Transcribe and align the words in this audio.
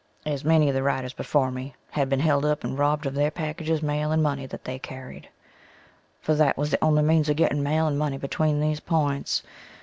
As 0.25 0.43
many 0.43 0.67
of 0.67 0.73
the 0.73 0.81
riders 0.81 1.13
before 1.13 1.51
me 1.51 1.75
had 1.91 2.09
been 2.09 2.21
held 2.21 2.43
up 2.43 2.63
and 2.63 2.75
robbed 2.75 3.05
of 3.05 3.13
their 3.13 3.29
packages, 3.29 3.83
mail 3.83 4.11
and 4.11 4.23
money 4.23 4.47
that 4.47 4.63
they 4.63 4.79
carried, 4.79 5.29
for 6.19 6.33
that 6.33 6.57
was 6.57 6.71
the 6.71 6.83
only 6.83 7.03
means 7.03 7.29
of 7.29 7.35
getting 7.35 7.61
mail 7.61 7.85
and 7.85 7.99
money 7.99 8.17
between 8.17 8.59
these 8.61 8.79
points. 8.79 9.43